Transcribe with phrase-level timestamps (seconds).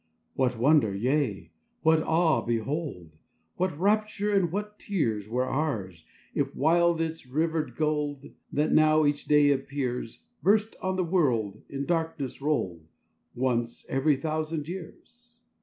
[0.33, 1.51] What wonder, yea!
[1.83, 3.17] what awe, behold!
[3.57, 9.25] What rapture and what tears Were ours, if wild its rivered gold, That now each
[9.25, 12.87] day appears, Burst on the world, in darkness rolled,
[13.35, 15.35] Once every thousand years!